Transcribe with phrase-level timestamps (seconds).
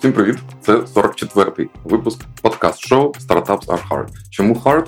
[0.00, 0.36] Всім привіт!
[0.62, 4.08] Це 44-й випуск подкаст-шоу Startups are hard.
[4.30, 4.86] Чому hard?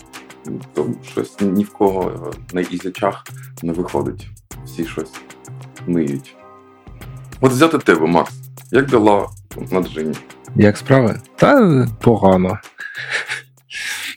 [0.75, 3.25] Тому щось ні в кого на ізячах
[3.63, 4.29] не виходить.
[4.65, 5.13] Всі щось
[5.87, 6.37] ниють.
[7.41, 8.33] От взяти тебе, Макс.
[8.71, 9.29] Як дела
[9.71, 10.15] на Джині?
[10.57, 11.21] Як справи?
[11.37, 12.59] Та погано.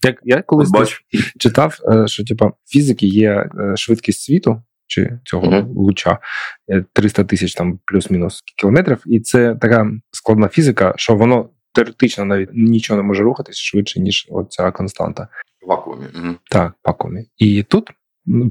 [0.04, 1.05] Як я колись Бач.
[1.39, 5.67] читав, е, що типа фізики є е, швидкість світу чи цього Мгм.
[5.67, 6.20] луча
[6.70, 12.49] е, 300 тисяч там плюс-мінус кілометрів, і це така складна фізика, що воно теоретично навіть
[12.53, 15.27] нічого не може рухатись швидше, ніж оця константа.
[15.61, 16.05] В вакуумі.
[16.16, 16.35] Угу.
[16.52, 17.25] Так, пакомі.
[17.38, 17.89] І тут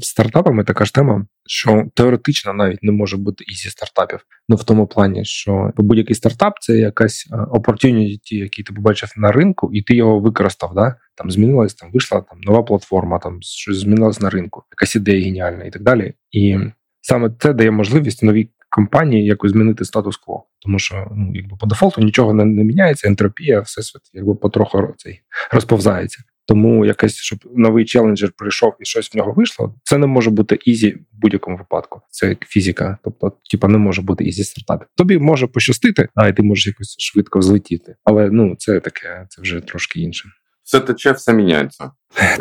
[0.01, 4.27] стартапами така ж тема, що теоретично навіть не може бути easy стартапів.
[4.49, 9.33] Ну в тому плані, що будь-який стартап це якась е, opportunity, який ти побачив на
[9.33, 10.75] ринку, і ти його використав.
[10.75, 10.95] Да?
[11.15, 15.65] Там змінилась, там вийшла там нова платформа, там щось змінилось на ринку, якась ідея геніальна
[15.65, 16.15] і так далі.
[16.31, 16.59] І
[17.01, 20.45] саме це дає можливість новій компанії якось змінити статус-кво.
[20.63, 24.93] Тому що ну, якби по дефолту нічого не, не міняється, ентропія, всесвіт якби потроху ро-
[24.97, 25.21] цей
[25.53, 26.23] розповзається.
[26.47, 30.59] Тому якась, щоб новий challenger прийшов і щось в нього вийшло, це не може бути
[30.65, 32.01] easy в будь-якому випадку.
[32.11, 32.99] Це як фізика.
[33.05, 34.89] Тобто, типа, не може бути easy стартапів.
[34.97, 37.97] Тобі може пощастити, а і ти можеш якось швидко взлетіти.
[38.05, 40.29] Але ну це таке, це вже трошки інше.
[40.63, 41.91] Все тече, все міняється.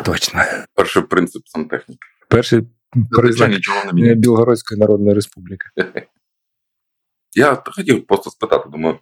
[0.04, 0.40] Точно.
[0.74, 2.06] Перший принцип сантехніки.
[2.28, 2.62] Перший
[3.10, 3.52] признак
[3.98, 4.14] е.
[4.14, 5.66] Білгородської народної республіки.
[7.36, 8.98] Я хотів просто спитати, думаю,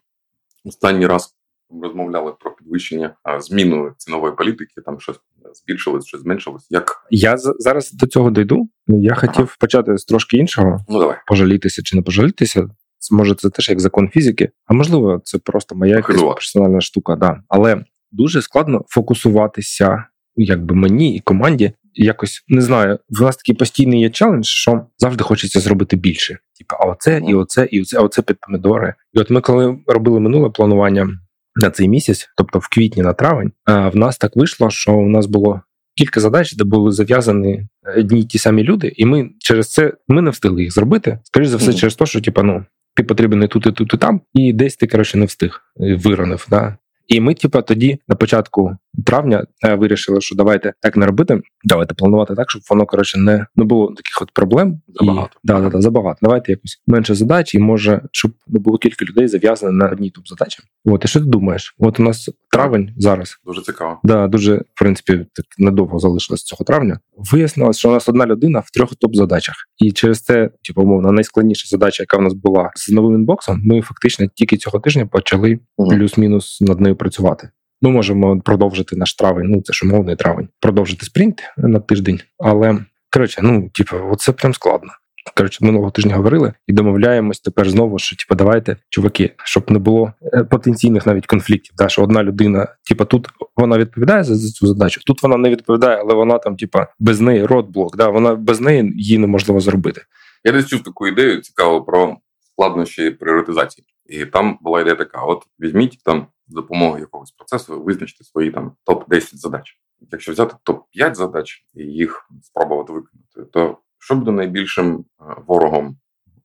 [0.64, 1.34] останній раз
[1.82, 5.16] розмовляли про підвищення зміну цінової політики, там щось
[5.54, 6.66] збільшилось, щось зменшилось.
[6.70, 8.68] Як Я зараз до цього дойду.
[8.86, 10.84] Я хотів почати з трошки іншого.
[10.88, 11.16] ну давай.
[11.26, 12.68] пожалітися чи не пожалітися.
[13.10, 17.16] Може це теж як закон фізики, а можливо, це просто моя якась персональна штука.
[17.16, 17.42] Да.
[17.48, 20.04] Але дуже складно фокусуватися,
[20.36, 21.72] якби мені і команді.
[21.94, 26.38] Якось не знаю, в нас такий постійний є челендж, що завжди хочеться зробити більше.
[26.58, 28.94] Типу, а оце, і оце, і оце, а оце під помідори.
[29.12, 31.08] І от ми, коли робили минуле планування
[31.56, 35.26] на цей місяць, тобто в квітні на травень, в нас так вийшло, що у нас
[35.26, 35.60] було
[35.96, 40.22] кілька задач, де були зав'язані одні й ті самі люди, і ми через це ми
[40.22, 41.18] не встигли їх зробити.
[41.24, 41.76] Скоріше за все, Мгм.
[41.78, 42.64] через те, що типа, ну
[42.94, 45.94] ти потрібен і тут, і тут, і там, і десь ти коротше не встиг е,
[45.94, 46.46] виронив.
[46.50, 46.76] Да?
[47.08, 48.76] І ми, типа, тоді на початку
[49.06, 51.40] травня вирішили, що давайте так не робити.
[51.64, 54.80] Давайте планувати так, щоб воно коротше не, не було таких от проблем.
[54.88, 55.30] Забагато.
[55.44, 56.18] І, да, да, да, забагато.
[56.22, 60.28] Давайте якось менше задач, і може, щоб не було кілька людей зав'язаних на одній топ
[60.28, 60.58] задачі.
[60.84, 61.74] От і що ти думаєш?
[61.78, 63.36] От у нас травень зараз.
[63.44, 64.00] Дуже цікаво.
[64.04, 66.98] Да, дуже в принципі так недовго залишилось цього травня.
[67.32, 71.68] Вияснилось, що у нас одна людина в трьох топ-задачах, і через це, типу, умовно, найскладніша
[71.68, 76.60] задача, яка в нас була з новим інбоксом, ми фактично тільки цього тижня почали плюс-мінус
[76.60, 77.50] над нею працювати.
[77.82, 82.20] Ми можемо продовжити наш травень, ну це ж умовний травень, продовжити спринт на тиждень.
[82.38, 82.78] Але
[83.10, 84.90] коротше, ну типу, оце прям складно.
[85.36, 90.12] Коротше, минулого тижня говорили і домовляємось тепер знову, що типу, давайте, чуваки, щоб не було
[90.22, 91.74] е, потенційних навіть конфліктів.
[91.76, 95.96] Да, що одна людина, типу, тут вона відповідає за, цю задачу, тут вона не відповідає,
[95.96, 100.02] але вона там, типу, без неї родблок, да, вона без неї її неможливо зробити.
[100.44, 102.16] Я десь чув таку ідею цікаву про
[102.52, 103.86] складнощі пріоритизації.
[104.06, 108.72] І там була ідея така: от візьміть там з допомогою якогось процесу, визначте свої там
[108.84, 109.80] топ 10 задач.
[110.10, 115.96] Якщо взяти топ 5 задач і їх спробувати виконати, то що буде найбільшим е, ворогом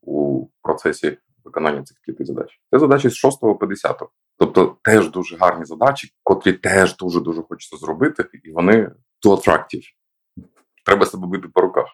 [0.02, 2.62] у процесі виконання цих п'яти задач?
[2.72, 4.02] Це задачі з 6 по 10.
[4.38, 8.92] Тобто теж дуже гарні задачі, котрі теж дуже дуже хочеться зробити, і вони
[9.26, 9.84] too attractive.
[10.86, 11.88] Треба себе бити по руках.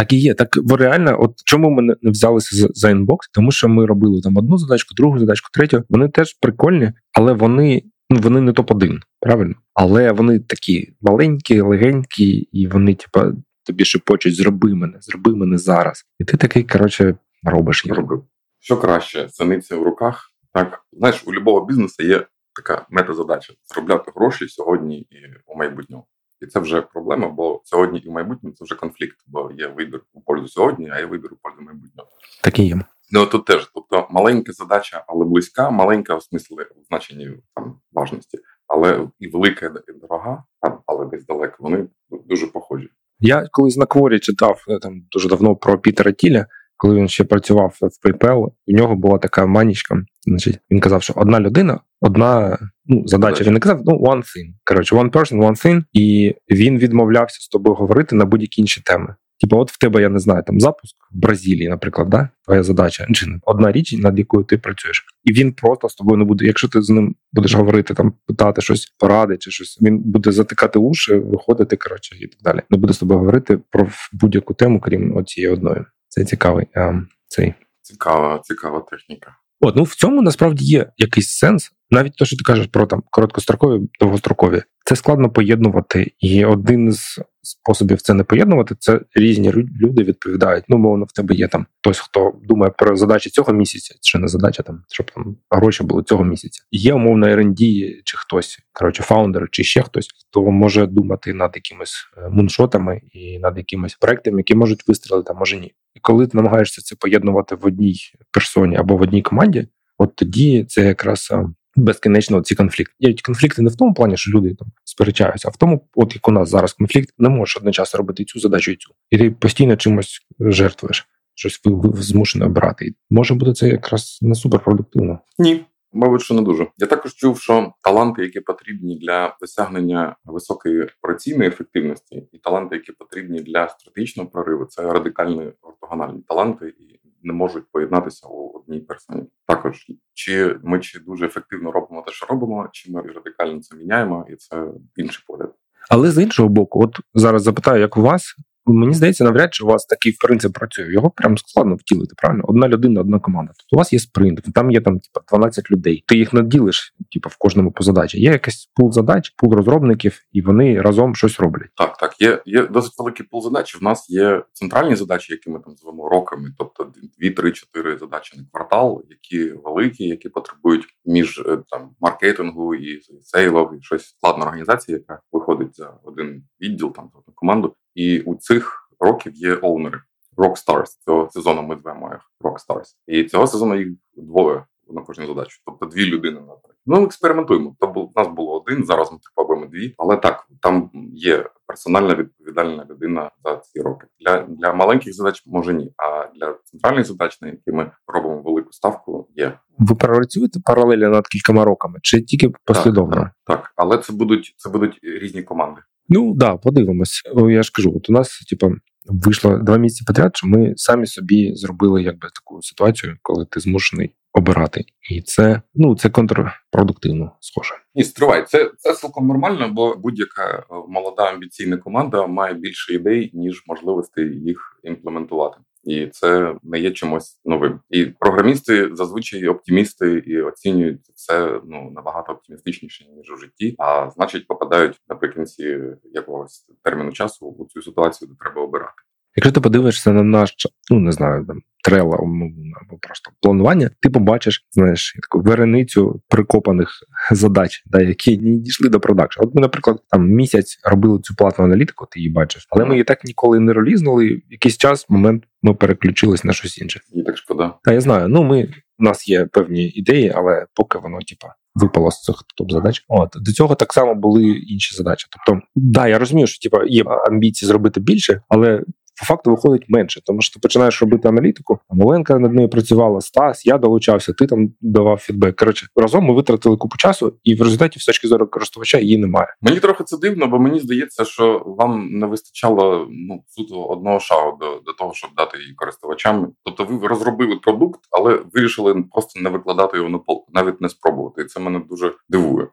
[0.00, 0.34] Так і є.
[0.34, 3.28] Так реально, от чому ми не взялися за, за інбокс?
[3.28, 5.82] Тому що ми робили там одну задачку, другу задачку, третю.
[5.88, 9.54] Вони теж прикольні, але вони ну вони не топ 1 правильно?
[9.74, 13.32] Але вони такі маленькі, легенькі, і вони, типа,
[13.66, 16.04] тобі шепочуть, зроби мене, зроби мене зараз.
[16.18, 17.96] І ти такий, коротше, робиш їх.
[17.96, 18.24] робив.
[18.58, 20.32] Що краще, синиця в руках.
[20.52, 25.16] Так, знаєш, у любого бізнесу є така метазадача заробляти гроші сьогодні і
[25.46, 26.04] у майбутньому.
[26.40, 30.02] І це вже проблема, бо сьогодні і в майбутньому це вже конфлікт, бо є вибір
[30.12, 32.08] у пользу сьогодні, а є вибір у пользу майбутнього.
[32.42, 32.80] Так і є.
[33.12, 38.38] Ну тут теж, тобто маленька задача, але близька, маленька в смислі в значенні там важності,
[38.66, 41.56] але і велика, і дорога, там, але десь далеко.
[41.58, 42.88] Вони дуже похожі.
[43.20, 46.46] Я колись на кворі читав е, там дуже давно про Пітера Тіля,
[46.80, 50.02] коли він ще працював в PayPal, у нього була така манічка.
[50.26, 53.44] Значить, він казав, що одна людина, одна ну, задача.
[53.44, 54.52] Він не казав, ну one thing.
[54.64, 55.82] Коротше, one person, one thing.
[55.92, 59.14] І він відмовлявся з тобою говорити на будь-які інші теми.
[59.40, 62.28] Типу, от в тебе, я не знаю, там запуск в Бразилії, наприклад, да?
[62.44, 65.04] твоя задача, чи одна річ, над якою ти працюєш.
[65.24, 66.46] І він просто з тобою не буде.
[66.46, 70.78] Якщо ти з ним будеш говорити, там питати щось, поради чи щось, він буде затикати
[70.78, 72.60] уші, виходити, коротше, і так далі.
[72.70, 75.84] Не буде з тобою говорити про будь-яку тему, крім оцієї одної.
[76.10, 77.54] Це цікавий а, цей.
[77.82, 79.36] Цікава, цікава техніка.
[79.60, 81.72] От, ну в цьому насправді є якийсь сенс.
[81.90, 86.12] навіть те, що ти кажеш про там короткострокові, довгострокові, це складно поєднувати.
[86.20, 88.74] І один з способів це не поєднувати.
[88.78, 90.64] Це різні люди відповідають.
[90.68, 94.28] Ну, мовно, в тебе є там хтось, хто думає про задачі цього місяця, чи не
[94.28, 96.62] задача там, щоб там гроші були цього місяця.
[96.70, 102.10] Є умовно R&D чи хтось, коротше, фаундер, чи ще хтось, хто може думати над якимись
[102.16, 105.74] е, муншотами і над якимись проектами, які можуть вистрілити, а може ні.
[105.94, 107.96] І коли ти намагаєшся це поєднувати в одній
[108.30, 111.32] персоні або в одній команді, от тоді це якраз
[111.76, 112.94] безкінечно ці конфлікти.
[112.98, 116.28] Є конфлікти не в тому плані, що люди там сперечаються, а в тому, от як
[116.28, 119.76] у нас зараз конфлікт, не можеш одночасно робити цю задачу і цю, і ти постійно
[119.76, 121.60] чимось жертвуєш, щось
[121.94, 122.86] змушений обирати.
[122.86, 125.18] І може бути це якраз не суперпродуктивно.
[125.38, 125.64] Ні.
[125.92, 126.66] Мабуть, що не дуже.
[126.78, 132.92] Я також чув, що таланти, які потрібні для досягнення високої операційної ефективності, і таланти, які
[132.92, 139.22] потрібні для стратегічного прориву, це радикальні ортогональні таланти, і не можуть поєднатися у одній персоні.
[139.46, 144.26] Також чи ми чи дуже ефективно робимо те, що робимо, чи ми радикально це міняємо,
[144.30, 144.66] і це
[144.96, 145.54] інший погляд.
[145.90, 148.34] Але з іншого боку, от зараз запитаю, як у вас
[148.66, 150.92] Мені здається, навряд чи у вас такий принцип працює.
[150.92, 152.14] Його прям складно втілити.
[152.16, 153.52] Правильно, одна людина, одна команда.
[153.56, 156.04] Тобто у вас є спринт, там є там типа 12 людей.
[156.06, 158.20] Ти їх наділиш, типу, в кожному по задачі.
[158.20, 161.70] Є якийсь пул задач, пул розробників, і вони разом щось роблять.
[161.76, 162.20] Так, так.
[162.20, 163.80] Є є досить великий пул задач.
[163.80, 168.38] В нас є центральні задачі, які ми там звемо роками, тобто 2, 3, 4 задачі
[168.38, 174.44] на квартал, які великі, які потребують між е, там маркетингу і сейлов, і щось складна
[174.44, 177.74] організація, яка виходить за один відділ, там за одну команду.
[177.94, 180.00] І у цих років є оунери.
[180.36, 180.86] Rockstars.
[181.04, 182.94] Цього сезону ми звемо їх Rockstars.
[183.06, 185.60] І цього сезону їх двоє на кожну задачу.
[185.66, 186.54] Тобто дві людини на
[186.86, 187.76] Ну, експериментуємо.
[187.80, 189.94] То був нас було один, зараз ми пробуємо дві.
[189.98, 194.06] Але так, там є персональна відповідальна людина за ці роки.
[194.20, 195.92] Для для маленьких задач може ні.
[195.96, 199.58] А для центральних задач, на які ми робимо велику ставку, є.
[199.78, 203.16] Ви працюєте паралельно над кількома роками, чи тільки послідовно?
[203.16, 203.72] Так, так, так.
[203.76, 205.80] але це будуть це будуть різні команди.
[206.10, 207.22] Ну да, подивимось.
[207.50, 208.72] Я ж кажу, от у нас, типу,
[209.04, 214.14] вийшло два місяці подряд, що ми самі собі зробили якби таку ситуацію, коли ти змушений
[214.32, 217.74] обирати, і це ну це контрпродуктивно схоже.
[217.94, 223.30] Ні, стривай, це це цілком нормально, бо будь-яка е, молода амбіційна команда має більше ідей
[223.34, 227.80] ніж можливостей їх імплементувати і це не є чимось новим.
[227.90, 233.74] І програмісти зазвичай оптимісти і оцінюють це ну набагато оптимістичніше ніж у житті.
[233.78, 239.02] А значить, попадають наприкінці якогось терміну часу у цю ситуацію, де треба обирати.
[239.36, 240.54] Якщо ти подивишся на наш
[240.90, 246.90] ну не знаю, там трела або просто планування, ти побачиш, знаєш, таку вереницю прикопаних
[247.30, 249.40] задач, да, які не дійшли до продакшн.
[249.42, 253.04] От ми, наприклад, там місяць робили цю платну аналітику, ти її бачиш, але ми її
[253.04, 254.42] так ніколи не релізнули.
[254.50, 257.00] Якийсь час момент ми переключились на щось інше.
[257.12, 257.74] І так шкода.
[257.84, 258.28] Та я знаю.
[258.28, 258.68] Ну ми
[258.98, 261.54] у нас є певні ідеї, але поки воно, типа.
[261.74, 263.04] Випало з цих топ задач.
[263.08, 265.26] От до цього так само були інші задачі.
[265.30, 268.82] Тобто, да, я розумію, що типа є амбіції зробити більше, але
[269.20, 271.78] по факту виходить менше, тому що ти починаєш робити аналітику.
[271.90, 275.56] Маленка над нею працювала Стас, я долучався, ти там давав фідбек.
[275.56, 279.46] Коротше, разом ми витратили купу часу, і в результаті, з точки зору користувача, її немає.
[279.62, 284.56] Мені трохи це дивно, бо мені здається, що вам не вистачало ну суто одного шагу
[284.60, 286.52] до, до того, щоб дати її користувачам.
[286.64, 291.42] Тобто, ви розробили продукт, але вирішили просто не викладати його на полку, навіть не спробувати.
[291.42, 292.68] І це мене дуже дивує.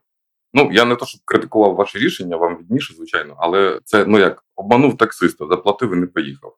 [0.53, 4.43] Ну я не то, щоб критикував ваше рішення, вам відніше, звичайно, але це ну як
[4.55, 6.55] обманув таксиста, заплатив і не поїхав.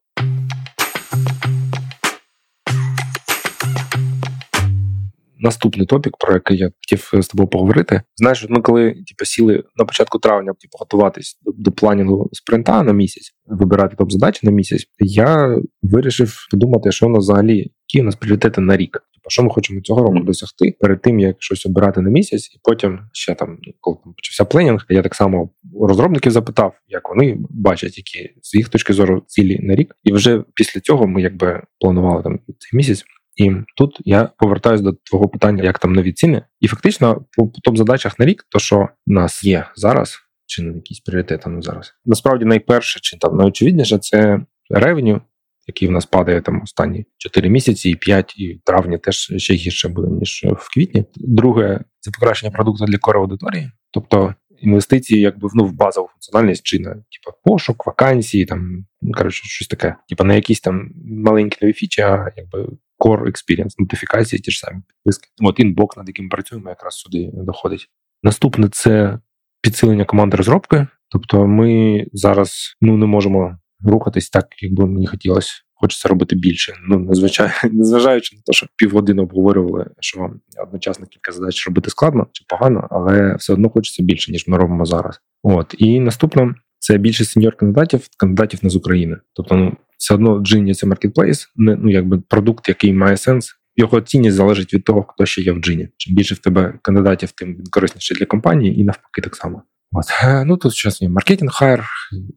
[5.40, 8.02] Наступний топік, про який я хотів з тобою поговорити.
[8.16, 12.94] Знаєш, ми коли типу, сіли на початку травня типу, готуватись до, до планінгу спринта на
[12.94, 18.06] місяць, вибирати топ задачі на місяць, я вирішив подумати, що у нас взагалі які у
[18.06, 18.92] нас пріоритети на рік.
[18.92, 22.60] Типу, що ми хочемо цього року досягти перед тим, як щось обирати на місяць, і
[22.64, 25.50] потім ще там, ну, коли там почався пленінг, я так само
[25.82, 29.96] розробників запитав, як вони бачать, які з їх точки зору цілі на рік.
[30.04, 33.04] І вже після цього ми якби планували там цей місяць.
[33.40, 36.42] І тут я повертаюся до твого питання, як там нові ціни.
[36.60, 41.00] І фактично по топ-задачах на рік, то що в нас є зараз, чи не якісь
[41.00, 41.94] пріоритети ну, зараз.
[42.06, 45.22] Насправді найперше, чи там найочевидніше, це ревеню,
[45.68, 49.54] який в нас падає там останні 4 місяці, і 5, і в травні теж ще
[49.54, 51.06] гірше буде ніж в квітні.
[51.16, 56.80] Друге це покращення продукту для кори аудиторії, тобто інвестиції, якби ну, в базову функціональність чи
[56.80, 61.74] на типу, пошук, вакансії, там ну коротше, щось таке, типу на якісь там маленькі нові
[61.74, 62.68] фічі, а якби
[63.00, 65.30] core experience, нотифікації, ті ж самі підписки.
[65.42, 67.90] От інбок, над яким працюємо, якраз сюди доходить.
[68.24, 69.20] Наступне це
[69.62, 70.88] підсилення команди розробки.
[71.10, 76.74] Тобто, ми зараз ну не можемо рухатись так, як би мені хотілося хочеться робити більше.
[76.90, 80.30] Ну незвичайно, незважаючи на те, що півгодини обговорювали, що
[80.64, 84.86] одночасно кілька задач робити складно чи погано, але все одно хочеться більше ніж ми робимо
[84.86, 85.22] зараз.
[85.44, 89.18] От і наступне це більше сеньор кандидатів, кандидатів не з України.
[89.34, 93.56] Тобто, ну все одно Джині це маркетплейс, не ну якби продукт, який має сенс.
[93.76, 95.90] Його цінність залежить від того, хто ще є в джині.
[95.98, 99.64] Чим більше в тебе кандидатів, тим він корисніше для компанії, і навпаки, так само.
[99.92, 100.06] От.
[100.24, 101.84] Е, ну тут зараз є маркетинг хайр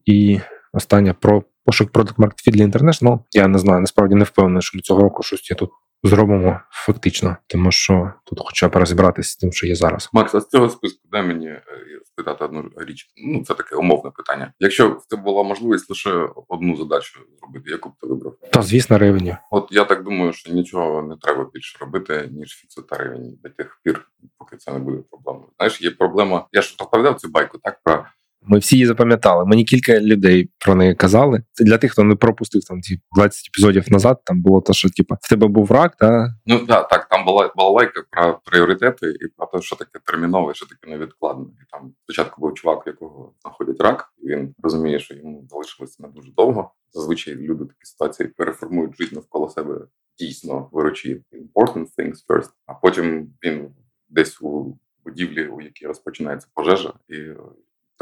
[0.05, 0.41] і
[0.73, 3.19] остання про пошук продукт маркетфі для інтернешнл.
[3.33, 5.71] Я не знаю, насправді не впевнений, що ми цього року щось я тут
[6.03, 10.11] зробимо фактично, тому що тут хоча б розібратися з тим, що є зараз.
[10.13, 11.63] Макс, а з цього списку дай мені е,
[12.05, 13.07] спитати одну річ.
[13.17, 14.53] Ну це таке умовне питання.
[14.61, 18.35] Якщо в тебе була можливість лише одну задачу зробити, яку б ти вибрав?
[18.53, 19.37] Та звісно, ревеню.
[19.51, 23.81] От я так думаю, що нічого не треба більше робити, ніж фіксити ревені до тих
[23.85, 25.49] пір, поки це не буде проблемою.
[25.57, 26.47] Знаєш, є проблема.
[26.53, 28.05] Я ж розповідав цю байку, так про
[28.45, 29.45] ми всі її запам'ятали.
[29.45, 31.43] Мені кілька людей про неї казали.
[31.53, 34.21] Це для тих, хто не пропустив там ті 20 епізодів назад.
[34.25, 37.09] Там було те, що типу, в тебе був рак, та ну да, так.
[37.09, 41.45] Там була балалайка про пріоритети і про те, що таке термінове, що таке невідкладне.
[41.45, 44.13] І там спочатку був чувак, якого знаходять рак.
[44.23, 46.73] і Він розуміє, що йому залишилося не дуже довго.
[46.93, 49.75] Зазвичай люди такі ситуації переформують життя навколо себе
[50.19, 53.71] дійсно виручі important things first, а потім він
[54.09, 57.17] десь у будівлі, у якій розпочинається пожежа, і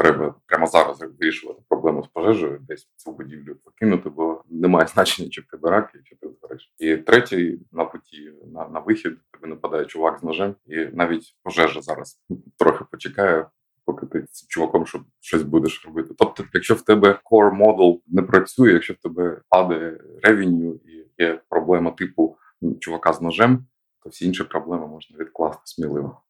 [0.01, 5.41] треба прямо зараз вирішувати проблему з пожежею, десь цю будівлю покинути, бо немає значення, чи
[5.41, 6.73] в тебе рак, чи ти згориш.
[6.79, 11.81] І третій на путі на на вихід тобі нападає чувак з ножем, і навіть пожежа
[11.81, 12.19] зараз
[12.57, 13.45] трохи почекає.
[13.85, 16.13] Поки ти з чуваком що щось будеш робити.
[16.17, 21.41] Тобто, якщо в тебе core model не працює, якщо в тебе падає ревеню і є
[21.49, 22.37] проблема типу
[22.79, 23.65] чувака з ножем,
[24.03, 26.21] то всі інші проблеми можна відкласти сміливо.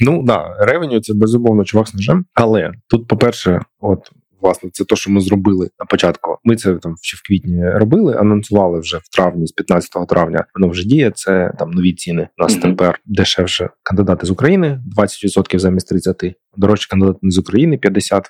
[0.00, 2.24] Ну да, ревеню це безумовно чувак з ножем.
[2.34, 4.10] Але тут, по-перше, от
[4.42, 6.38] власне, це те, що ми зробили на початку.
[6.44, 10.44] Ми це там ще в квітні робили, анонсували вже в травні, з 15 травня.
[10.54, 11.12] Воно вже діє.
[11.14, 12.28] Це там нові ціни.
[12.38, 12.62] У нас mm-hmm.
[12.62, 16.34] тепер дешевше кандидати з України 20% замість 30%.
[16.56, 18.22] Дорожчі кандидати з України 50%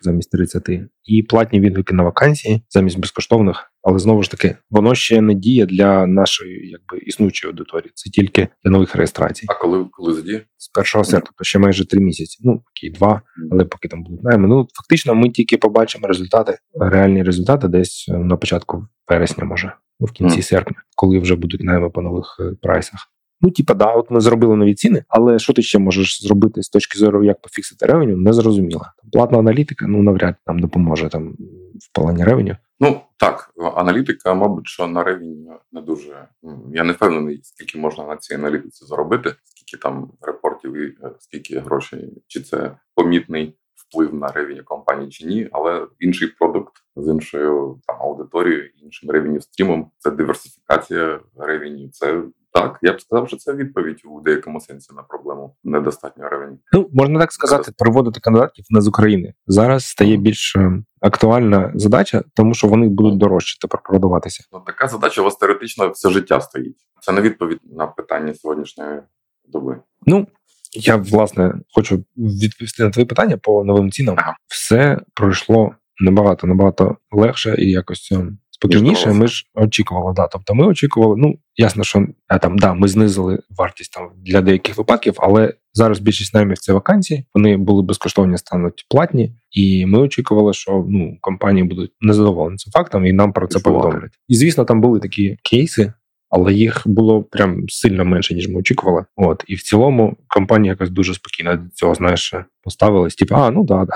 [0.00, 0.86] замість 30%.
[1.04, 3.69] і платні відгуки на вакансії замість безкоштовних.
[3.82, 7.92] Але знову ж таки, воно ще не діє для нашої якби існуючої аудиторії.
[7.94, 9.46] Це тільки для нових реєстрацій.
[9.48, 10.42] А коли коли задіє?
[10.56, 12.38] З першого серпня, тобто ще майже три місяці.
[12.44, 13.22] Ну окей, два,
[13.52, 14.48] але поки там будуть найми.
[14.48, 20.12] Ну фактично, ми тільки побачимо результати, реальні результати десь е, на початку вересня, може в
[20.12, 20.42] кінці mm.
[20.42, 23.00] серпня, коли вже будуть найми по нових е, прайсах.
[23.40, 26.68] Ну, типа, да, от ми зробили нові ціни, але що ти ще можеш зробити з
[26.68, 28.82] точки зору, як пофіксити ревеню, не зрозуміло.
[29.12, 31.36] Платна аналітика ну навряд нам допоможе там
[31.80, 32.56] в плані ревеню.
[32.80, 36.28] Ну так, аналітика, мабуть, що на ревеню не дуже.
[36.72, 41.58] Я не впевнений, скільки можна на цій аналітиці заробити, скільки там репортів і е, скільки
[41.58, 47.80] грошей, чи це помітний вплив на ревеню компанії чи ні, але інший продукт з іншою
[47.86, 51.88] там аудиторією, іншим ревеню стрімом це диверсифікація ревеню.
[51.92, 52.22] Це
[52.52, 56.58] так, я б сказав, що це відповідь у деякому сенсі на проблему недостатньо ревені.
[56.72, 62.22] Ну можна так сказати, приводити кандидатів не з України зараз стає більш е, актуальна задача,
[62.34, 64.44] тому що вони будуть дорожче тепер продаватися.
[64.52, 66.76] Ну така задача у вас теоретично все життя стоїть.
[67.00, 69.00] Це не відповідь на питання сьогоднішньої
[69.48, 69.80] доби.
[70.06, 70.26] Ну
[70.72, 74.16] я власне хочу відповісти на твоє питання по новим цінам.
[74.18, 74.36] Ага.
[74.46, 79.12] Все пройшло набагато набагато легше і якось ем, спокійніше.
[79.12, 80.12] Ми ж очікували.
[80.16, 80.26] Да.
[80.26, 81.14] Тобто, ми очікували.
[81.18, 82.06] Ну ясно, що
[82.40, 87.24] там да, ми знизили вартість там для деяких випадків, але зараз більшість наймів це вакансії.
[87.34, 93.06] Вони були безкоштовні, стануть платні, і ми очікували, що ну компанії будуть незадоволені цим фактом,
[93.06, 94.12] і нам про це повідомлять.
[94.28, 95.92] І звісно, там були такі кейси
[96.30, 99.04] але їх було прям сильно менше, ніж ми очікували.
[99.16, 103.14] От і в цілому компанія якось дуже спокійно до цього знаєш поставилась.
[103.14, 103.92] Типу, а ну да, да.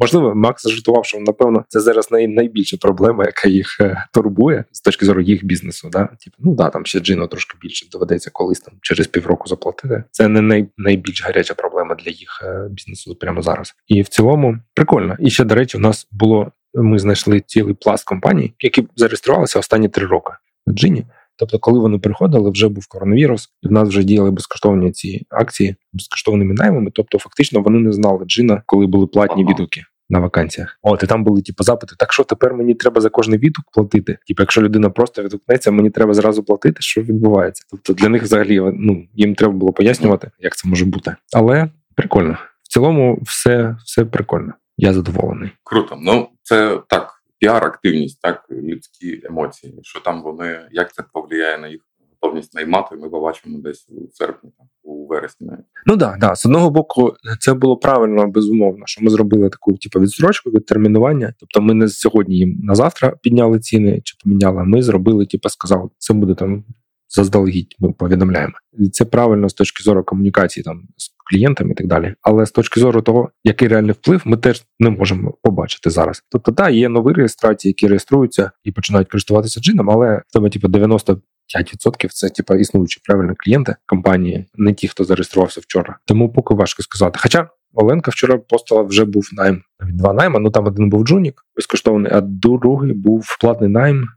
[0.00, 4.80] Можливо, Макс зажитував, що напевно це зараз най, найбільша проблема, яка їх е, турбує з
[4.80, 5.88] точки зору їх бізнесу.
[5.92, 6.04] Да?
[6.04, 10.04] Типу, ну да, там ще джино трошки більше доведеться колись там через півроку заплатити.
[10.10, 13.74] Це не най, найбільш гаряча проблема для їх е, бізнесу прямо зараз.
[13.86, 15.16] І в цілому прикольно.
[15.20, 16.52] І ще до речі, у нас було.
[16.74, 20.32] Ми знайшли цілий пласт компаній, які зареєструвалися останні три роки
[20.68, 21.04] джині.
[21.38, 25.76] Тобто, коли вони приходили, вже був коронавірус, і в нас вже діяли безкоштовні ці акції
[25.92, 26.90] безкоштовними наймами.
[26.94, 29.52] Тобто, фактично, вони не знали джина, коли були платні ага.
[29.52, 29.82] відгуки.
[30.10, 31.94] На вакансіях, от і там були типу запити.
[31.98, 34.18] Так що тепер мені треба за кожний відгук платити?
[34.28, 37.64] Типу, якщо людина просто відгукнеться, мені треба зразу платити, що відбувається.
[37.70, 41.16] Тобто для них взагалі ну їм треба було пояснювати, як це може бути.
[41.32, 44.52] Але прикольно в цілому, все все прикольно.
[44.76, 45.50] Я задоволений.
[45.64, 45.98] Круто.
[46.00, 47.07] Ну це так
[47.38, 51.80] піар-активність, так людські емоції, що там вони як це повлияє на їх
[52.22, 54.50] готовність наймати, ми побачимо десь у серпні,
[54.82, 55.50] у вересні.
[55.86, 56.34] Ну да, да.
[56.34, 61.34] З одного боку, це було правильно, безумовно, що ми зробили таку типу, відстрочку, відтермінування.
[61.40, 64.64] Тобто, ми не сьогодні їм на завтра підняли ціни чи поміняли.
[64.64, 66.64] Ми зробили, типу, сказали, це буде там
[67.08, 67.76] заздалегідь.
[67.78, 68.52] Ми повідомляємо.
[68.72, 72.14] І це правильно з точки зору комунікації там з клієнтами і так далі.
[72.22, 76.22] Але з точки зору того, який реальний вплив, ми теж не можемо побачити зараз.
[76.30, 81.20] Тобто, так, є нові реєстрації, які реєструються і починають користуватися джином, але тебе, типу, 90
[81.56, 85.98] 5% це типа існуючі правильні клієнти компанії, не ті, хто зареєструвався вчора.
[86.04, 87.18] Тому поки важко сказати.
[87.22, 90.38] Хоча Оленка вчора постала вже був найм навіть два найма.
[90.38, 94.08] Ну там один був Джунік безкоштовний, а другий був платний найм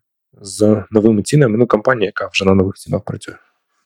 [0.41, 1.57] з новими цінами.
[1.57, 3.35] Ну, компанія, яка вже на нових цінах працює.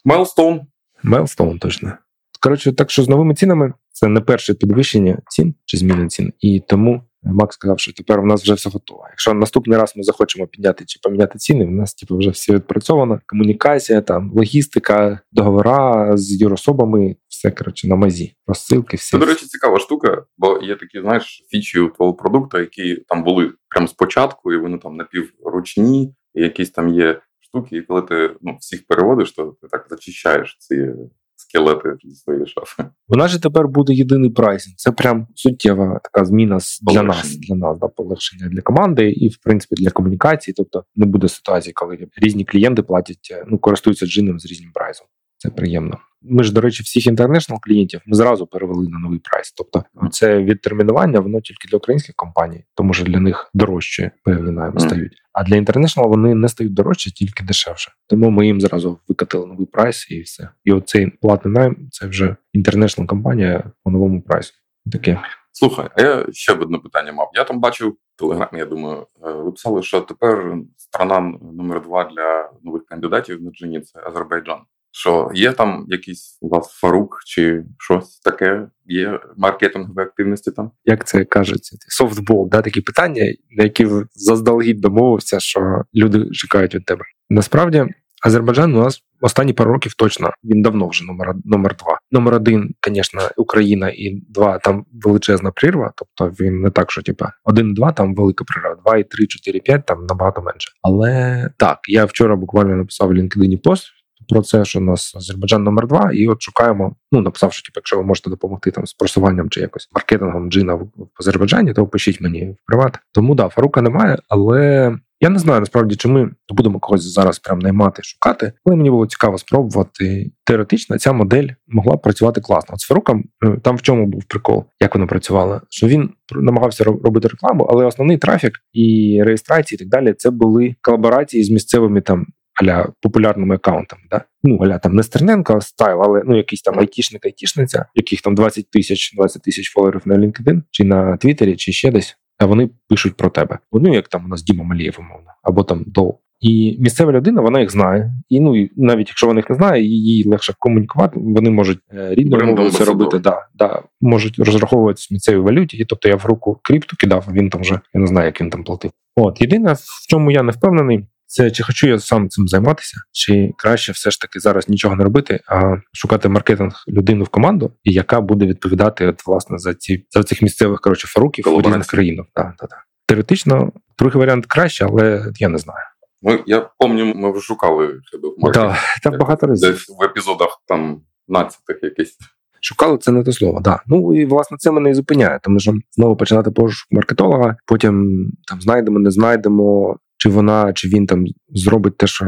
[0.06, 0.60] Milestone.
[1.04, 1.94] Milestone, точно.
[2.42, 6.60] Коротше, так що з новими цінами це не перше підвищення цін чи зміни цін, і
[6.60, 9.06] тому Макс сказав, що тепер у нас вже все готово.
[9.10, 13.20] Якщо наступний раз ми захочемо підняти чи поміняти ціни, у нас типу, вже все відпрацьовано.
[13.26, 18.36] Комунікація, там логістика, договора з юрособами, все коротше на мазі.
[18.48, 19.12] Розсилки, всі.
[19.12, 23.24] Це, до речі, цікава штука, бо є такі, знаєш, фічі у твого продукту, які там
[23.24, 28.36] були прямо спочатку, і вони там напівручні, і якісь там є штуки, і коли ти
[28.42, 30.94] ну, всіх переводиш, то ти так зачищаєш ці
[31.36, 32.86] скелети зі своєї шафи.
[33.08, 34.76] Вона ж тепер буде єдиний pricing.
[34.76, 39.38] Це прям суттєва така зміна для нас, для нас, да, полегшення для команди і, в
[39.38, 40.54] принципі, для комунікації.
[40.58, 45.08] Тобто не буде ситуації, коли різні клієнти платять, ну користуються джином з різним прайсом.
[45.38, 45.98] Це приємно.
[46.30, 49.52] Ми ж, до речі, всіх інтернешнл клієнтів ми зразу перевели на новий прайс.
[49.52, 54.80] Тобто, це відтермінування, воно тільки для українських компаній, тому що для них дорожче певні найми
[54.80, 55.14] стають.
[55.34, 57.92] А для інтернешнл вони не стають дорожче, тільки дешевше.
[58.08, 60.50] Тому ми їм зразу викатили новий прайс і все.
[60.64, 64.54] І оцей платний найм це вже інтернешнл компанія по новому прайсу.
[64.92, 65.20] Таке.
[65.52, 67.32] Слухай, а я ще одне питання мав.
[67.34, 71.20] Я там бачив в телеграмі, я думаю, е, ви писали, що тепер страна
[71.54, 74.60] номер два для нових кандидатів на джині це Азербайджан.
[74.98, 78.68] Що є там якийсь у вас фарук чи щось таке?
[78.86, 80.72] Є маркетингові активності там?
[80.86, 86.86] Як це кажуть, софтбол, да, такі питання, на які заздалегідь домовився, що люди чекають від
[86.86, 87.02] тебе.
[87.30, 87.86] Насправді,
[88.26, 91.98] Азербайджан у нас останні пару років точно він давно вже номер номер два.
[92.12, 95.94] Номер один, звісно, Україна, і два там величезна прірва.
[95.96, 99.86] Тобто він не так, що типа один-два там велика прірва, два і три, чотири, п'ять
[99.86, 100.72] там набагато менше.
[100.82, 103.96] Але так, я вчора буквально написав в LinkedIn пост
[104.28, 106.96] про це, що у нас Азербайджан номер два, і от шукаємо.
[107.12, 110.88] Ну написавши, типу, якщо ви можете допомогти там з просуванням чи якось маркетингом джина в,
[111.20, 113.00] Азербайджані, то пишіть мені в приват.
[113.12, 114.92] Тому да, Фарука немає, але.
[115.22, 119.08] Я не знаю насправді, чи ми будемо когось зараз прям наймати, шукати, але мені було
[119.08, 120.32] цікаво спробувати.
[120.44, 122.74] Теоретично ця модель могла працювати класно.
[122.74, 125.62] От з Фаруком е, там в чому був прикол, як вона працювала?
[125.70, 130.76] Що він намагався робити рекламу, але основний трафік і реєстрації, і так далі, це були
[130.82, 132.26] колаборації з місцевими там
[132.62, 134.02] аля популярними аккаунтами.
[134.10, 134.26] Да?
[134.44, 138.70] Ну, аля там не Стерненко стайл, але ну якийсь там айтішник, айтішниця, яких там 20
[138.70, 142.18] тисяч 20 тисяч фоловерів на LinkedIn, чи на Твіттері, чи ще десь.
[142.38, 143.60] А вони пишуть про тебе.
[143.72, 146.20] Ну, як там у нас Діма Малієв, умовно, або там Дол.
[146.42, 148.14] І місцева людина вона їх знає.
[148.30, 151.20] І ну і навіть якщо вона їх не знає, їй легше комунікувати.
[151.20, 153.20] Вони можуть е, рідною мовою це робити.
[153.20, 155.78] Да, да, можуть розраховуватися в місцевій валюті.
[155.78, 158.50] І тобто я в руку крипту кидав, він там вже я не знаю, як він
[158.50, 158.92] там платив.
[159.16, 163.54] От єдине, в чому я не впевнений, це чи хочу я сам цим займатися, чи
[163.58, 167.94] краще все ж таки зараз нічого не робити, а шукати маркетинг людину в команду, і
[167.94, 172.26] яка буде відповідати от, власне за ці за цих місцевих коротше фаруків у різних країнах.
[172.36, 172.76] Да, да, да.
[173.08, 175.86] Теоретично другий варіант краще, але я не знаю.
[176.22, 178.00] Ну я пам'ятаю, ми вже шукали
[178.38, 178.74] маркетинг.
[178.74, 182.18] Так, так багато разів Десь в епізодах там 15 якийсь.
[182.62, 183.80] Шукали це не те слово, да.
[183.88, 188.62] Ну і власне це мене і зупиняє, тому що знову починати пошук маркетолога, потім там
[188.62, 192.26] знайдемо, не знайдемо, чи вона, чи він там зробить те, що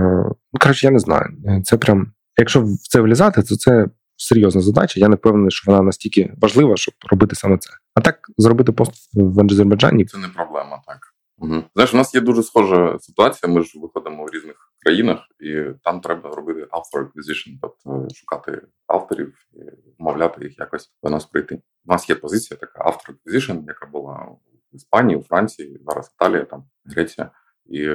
[0.54, 1.26] ну коротше, я не знаю.
[1.63, 5.00] Це прям, якщо в це влізати, то це серйозна задача.
[5.00, 7.69] Я не впевнений, що вона настільки важлива, щоб робити саме це.
[7.95, 11.00] А так зробити пост в Азербайджані це не проблема, так.
[11.38, 11.63] Угу.
[11.73, 13.54] Знаєш, у нас є дуже схожа ситуація.
[13.54, 19.34] Ми ж виходимо в різних країнах, і там треба робити author acquisition, тобто шукати авторів
[19.54, 19.60] і
[20.00, 21.56] вмовляти їх якось до нас прийти.
[21.86, 26.45] У нас є позиція така author acquisition, яка була в Іспанії, у Франції, зараз Італія,
[26.45, 27.32] там Греція.
[27.69, 27.89] І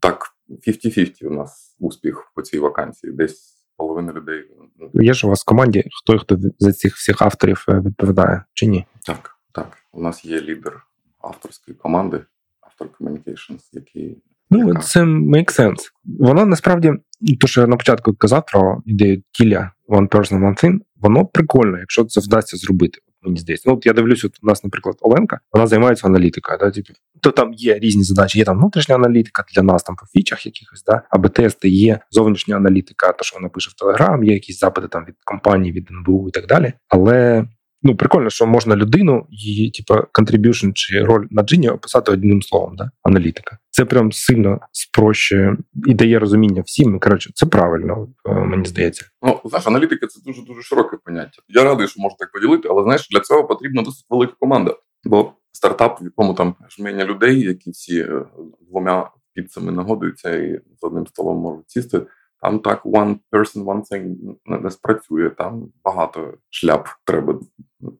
[0.00, 0.26] так
[0.66, 3.12] 50-50 у нас успіх по цій вакансії.
[3.12, 4.44] Десь половина людей.
[4.78, 8.44] Ну, Є ж у вас в команді хто хто за цих всіх авторів е, відповідає
[8.54, 8.86] чи ні?
[9.06, 9.78] Так, так.
[9.92, 10.86] У нас є лідер
[11.20, 12.20] авторської команди,
[12.60, 14.22] автор Communications, який.
[14.50, 15.90] Ну, це make sense.
[16.04, 16.92] Воно насправді,
[17.40, 21.78] то що я на початку казав про ідею тіля One Person One Thing, воно прикольно,
[21.78, 23.70] якщо це вдасться зробити мені здається.
[23.70, 26.58] Ну, от я дивлюсь, от у нас, наприклад, Оленка, вона займається аналітикою.
[26.58, 28.38] Да, типу, то там є різні задачі.
[28.38, 32.56] Є там внутрішня аналітика для нас там по фічах якихось, да, аби тести, є зовнішня
[32.56, 36.28] аналітика, то що вона пише в Телеграм, є якісь запити там від компанії, від НБУ
[36.28, 36.72] і так далі.
[36.88, 37.46] Але
[37.86, 42.76] ну прикольно, що можна людину, її, типу, contribution чи роль на джині описати одним словом,
[42.76, 42.90] да?
[43.02, 43.58] аналітика.
[43.70, 47.00] Це прям сильно спрощує і дає розуміння всім.
[47.00, 49.04] Коротше, це правильно, е, мені здається.
[49.22, 51.42] Ну, знаєш, аналітика це дуже дуже широке поняття.
[51.48, 54.76] Я радий, що можу так поділити, але знаєш, для цього потрібна досить велика команда.
[55.04, 58.22] Бо стартап, в якому там жменя людей, які всі е,
[58.70, 62.00] двома піцами нагодуються і з одним столом можуть сісти.
[62.40, 64.14] Там так one person, one thing
[64.46, 65.30] не спрацює.
[65.30, 67.40] Там багато шляп треба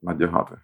[0.03, 0.57] надягати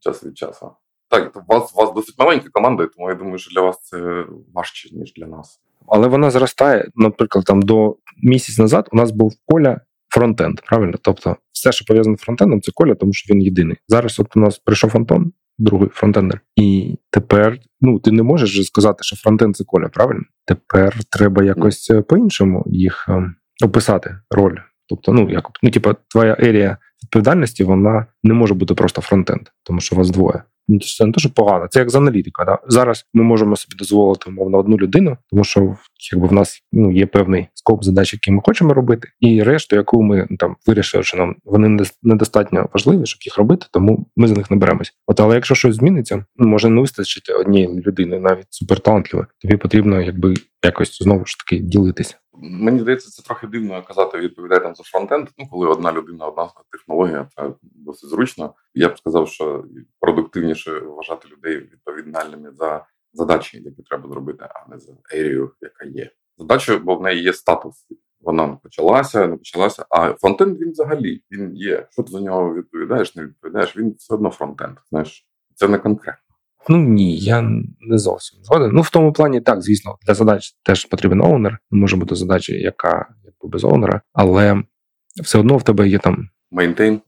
[0.00, 0.70] час від часу.
[1.10, 4.26] Так, у вас у вас досить маленька команда, тому я думаю, що для вас це
[4.54, 5.60] важче, ніж для нас.
[5.86, 10.98] Але вона зростає, наприклад, там до місяць назад у нас був коля фронтенд, правильно?
[11.02, 13.76] Тобто, все, що пов'язане з фронтендом, це коля, тому що він єдиний.
[13.88, 18.98] Зараз от у нас прийшов Антон, другий фронтендер, і тепер ну ти не можеш сказати,
[19.00, 20.22] що фронтенд це коля, правильно?
[20.46, 24.56] Тепер треба якось е, по-іншому їх ем, описати роль.
[24.88, 29.80] Тобто, ну як ну, типа, твоя ерія відповідальності вона не може бути просто фронтенд, тому
[29.80, 30.42] що вас двоє.
[30.68, 32.44] Ну, це не що погано, це як з аналітика.
[32.44, 32.58] Да?
[32.68, 35.76] Зараз ми можемо собі дозволити умовно одну людину, тому що
[36.12, 40.02] якби в нас ну є певний скоп задач, які ми хочемо робити, і решту, яку
[40.02, 44.34] ми ну, там вирішили, що нам вони недостатньо важливі, щоб їх робити, тому ми за
[44.34, 44.92] них не беремось.
[45.06, 50.00] От але якщо щось зміниться, ну, може не вистачити однієї людини, навіть суперталантливої, тобі потрібно
[50.00, 50.34] якби
[50.66, 52.16] якось знову ж таки ділитися.
[52.32, 55.28] Мені здається, це трохи дивно казати відповідає за фронтенд.
[55.38, 58.54] Ну, коли одна людина, одна технологія, це досить зручно.
[58.74, 59.64] Я б сказав, що
[60.00, 66.10] продуктивніше вважати людей відповідальними за задачі, які треба зробити, а не за ерію, яка є.
[66.38, 67.86] Задача, бо в неї є статус.
[68.20, 69.86] Вона не почалася, не почалася.
[69.90, 71.86] А фронтенд він взагалі він є.
[71.90, 73.76] Що ти за нього відповідаєш, не відповідаєш?
[73.76, 74.76] Він все одно фронтенд.
[74.90, 76.23] Знаєш, це не конкретно.
[76.68, 77.42] Ну ні, я
[77.80, 78.70] не зовсім згоден.
[78.72, 81.58] Ну в тому плані, так, звісно, для задач теж потрібен owner.
[81.70, 84.62] Може бути задача, яка якби без owner 'а, але
[85.22, 87.00] все одно в тебе є там maintain.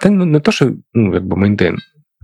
[0.00, 1.78] Та ну не то, що ну якби maintain,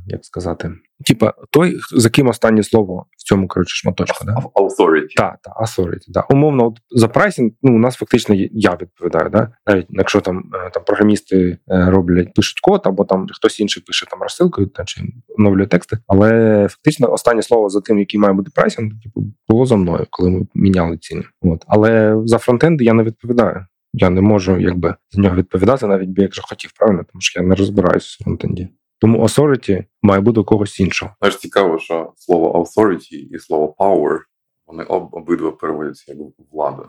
[0.07, 0.73] як сказати.
[1.07, 4.25] Типа той, за ким останнє слово в цьому коротше, шматочку.
[4.25, 4.35] Да?
[4.55, 5.15] Authority.
[5.17, 6.25] Так, так, authority, да.
[6.31, 9.31] Умовно, от за прайсінг, ну, у нас фактично я відповідаю.
[9.31, 9.53] Да?
[9.67, 14.07] Навіть якщо там е, там програмісти е, роблять, пишуть код, або там хтось інший пише
[14.07, 15.03] там розсилкою та чи
[15.39, 15.99] оновлює тексти.
[16.07, 16.29] Але
[16.71, 20.47] фактично останнє слово за тим, який має бути pricing, типу, було за мною, коли ми
[20.55, 21.25] міняли ціни.
[21.43, 21.65] От.
[21.67, 23.67] Але за фронтенди я не відповідаю.
[23.93, 27.47] Я не можу якби за нього відповідати, навіть би якщо хотів, правильно, тому що я
[27.47, 28.69] не розбираюся в фронтенді.
[29.01, 31.15] Тому authority має бути у когось іншого.
[31.21, 34.19] Знаєш, цікаво, що слово authority і слово power
[34.67, 36.19] вони об, обидва переводяться як
[36.53, 36.83] влада.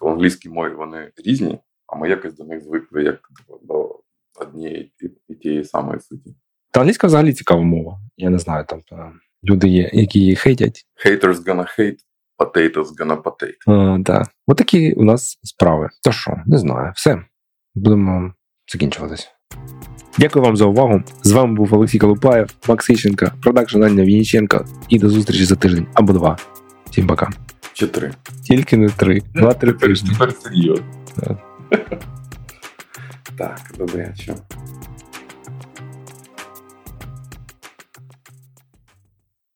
[0.00, 3.20] В англійській мові вони різні, а ми якось до них звикли як
[3.62, 4.00] до
[4.40, 4.92] однієї
[5.28, 6.36] і тієї самої суті.
[6.70, 8.00] Та англійська взагалі цікава мова.
[8.16, 8.82] Я не знаю, там
[9.44, 10.86] люди є, які її хейтять.
[11.06, 11.98] Haters gonna hate,
[12.38, 14.02] potatoes gonna potate.
[14.02, 14.28] Так.
[14.46, 15.88] Отакі у нас справи.
[16.04, 17.24] То що, не знаю, все.
[17.74, 18.34] Будемо
[18.72, 19.30] закінчуватись.
[20.18, 21.02] Дякую вам за увагу.
[21.22, 24.64] З вами був Олексій Колупаєв, Макс Іщенка, продакшн Аня Вініченко.
[24.88, 26.38] І до зустрічі за тиждень або два.
[26.90, 27.30] Всім пока.
[27.72, 28.12] Чи три.
[28.42, 29.22] Тільки не три.
[29.34, 30.10] Два-три тижні.
[30.12, 30.84] Тепер серйозно.
[33.38, 34.34] Так, добре, що.